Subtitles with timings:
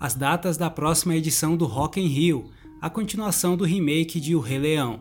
[0.00, 2.50] as datas da próxima edição do Rock in Rio,
[2.80, 5.00] a continuação do remake de O Rei Leão,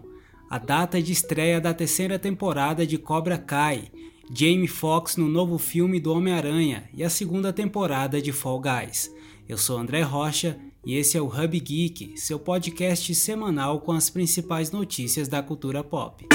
[0.49, 3.89] a data de estreia da terceira temporada de Cobra Kai,
[4.29, 9.09] Jamie Foxx no novo filme do Homem-Aranha e a segunda temporada de Fall Guys.
[9.47, 14.09] Eu sou André Rocha e esse é o Hub Geek, seu podcast semanal com as
[14.09, 16.27] principais notícias da cultura pop.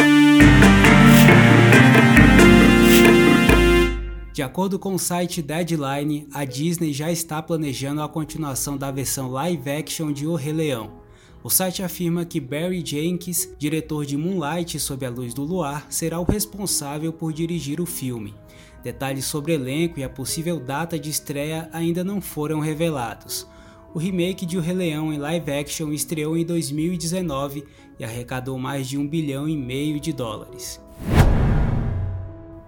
[4.34, 9.30] De acordo com o site Deadline, a Disney já está planejando a continuação da versão
[9.30, 10.90] live action de O Rei Leão.
[11.40, 16.18] O site afirma que Barry Jenkins, diretor de Moonlight Sob a Luz do Luar, será
[16.18, 18.34] o responsável por dirigir o filme.
[18.82, 23.46] Detalhes sobre elenco e a possível data de estreia ainda não foram revelados.
[23.94, 27.64] O remake de O Rei Leão em live action estreou em 2019
[28.00, 30.80] e arrecadou mais de um bilhão e meio de dólares.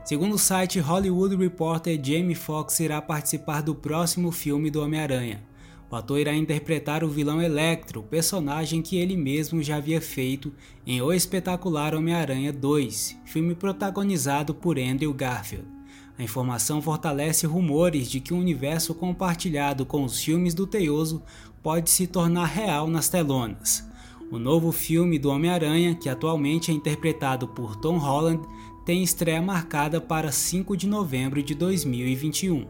[0.06, 5.42] Segundo o site Hollywood Reporter, Jamie Foxx irá participar do próximo filme do Homem-Aranha.
[5.90, 10.52] O ator irá interpretar o vilão Electro, personagem que ele mesmo já havia feito
[10.86, 15.66] em O Espetacular Homem-Aranha 2, filme protagonizado por Andrew Garfield.
[16.16, 21.20] A informação fortalece rumores de que o universo compartilhado com os filmes do Teioso
[21.64, 23.84] pode se tornar real nas telonas.
[24.28, 28.42] O novo filme do Homem-Aranha, que atualmente é interpretado por Tom Holland,
[28.84, 32.66] tem estreia marcada para 5 de novembro de 2021.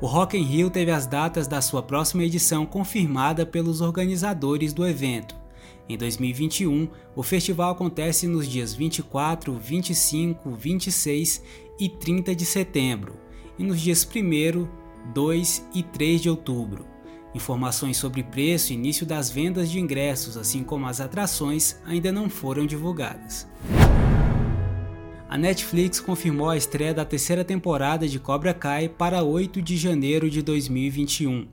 [0.00, 4.84] O Rock in Rio teve as datas da sua próxima edição confirmada pelos organizadores do
[4.84, 5.36] evento.
[5.88, 11.44] Em 2021, o festival acontece nos dias 24, 25, 26
[11.78, 13.14] e 30 de setembro,
[13.56, 14.66] e nos dias 1,
[15.14, 16.89] 2 e 3 de outubro.
[17.34, 22.28] Informações sobre preço e início das vendas de ingressos, assim como as atrações, ainda não
[22.28, 23.46] foram divulgadas
[25.30, 30.28] a Netflix confirmou a estreia da terceira temporada de Cobra Kai para 8 de janeiro
[30.28, 31.46] de 2021.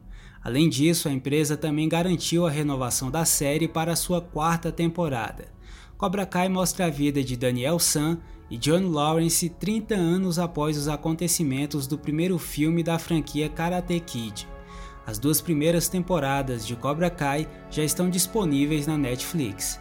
[0.44, 5.50] Além disso, a empresa também garantiu a renovação da série para sua quarta temporada.
[5.96, 8.18] Cobra Kai mostra a vida de Daniel San
[8.50, 14.48] e John Lawrence 30 anos após os acontecimentos do primeiro filme da franquia Karate Kid.
[15.08, 19.80] As duas primeiras temporadas de Cobra Kai já estão disponíveis na Netflix.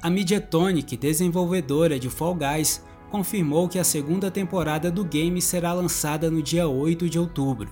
[0.00, 6.30] A Mediatonic, desenvolvedora de Fall Guys, confirmou que a segunda temporada do game será lançada
[6.30, 7.68] no dia 8 de outubro.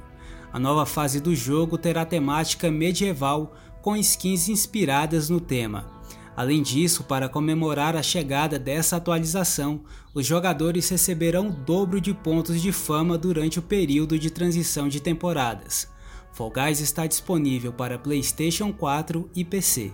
[0.52, 5.99] A nova fase do jogo terá temática medieval com skins inspiradas no tema.
[6.40, 9.82] Além disso, para comemorar a chegada dessa atualização,
[10.14, 15.00] os jogadores receberão o dobro de pontos de fama durante o período de transição de
[15.00, 15.86] temporadas.
[16.32, 19.92] Fall Guys está disponível para PlayStation 4 e PC.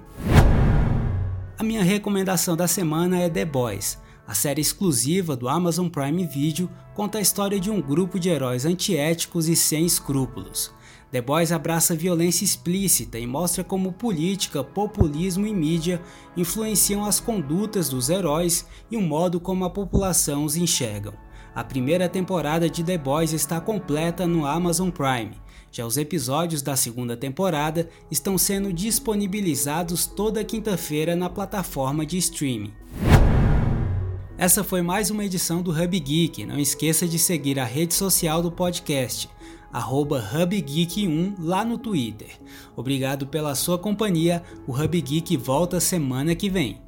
[1.59, 3.99] A minha recomendação da semana é The Boys.
[4.25, 8.65] A série exclusiva do Amazon Prime Video conta a história de um grupo de heróis
[8.65, 10.73] antiéticos e sem escrúpulos.
[11.17, 15.99] The Boys abraça violência explícita e mostra como política, populismo e mídia
[16.37, 21.15] influenciam as condutas dos heróis e o modo como a população os enxergam.
[21.55, 25.41] A primeira temporada de The Boys está completa no Amazon Prime.
[25.73, 32.75] Já os episódios da segunda temporada estão sendo disponibilizados toda quinta-feira na plataforma de streaming.
[34.39, 36.45] Essa foi mais uma edição do Hub Geek.
[36.45, 39.31] Não esqueça de seguir a rede social do podcast,
[39.81, 42.31] HubGeek1 lá no Twitter.
[42.77, 44.43] Obrigado pela sua companhia.
[44.67, 46.86] O Hub Geek volta semana que vem.